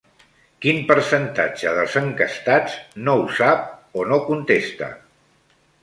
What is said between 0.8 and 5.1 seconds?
percentatge dels enquestats no ho sap o no contesta?